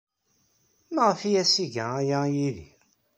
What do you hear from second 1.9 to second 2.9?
aya i Yidir?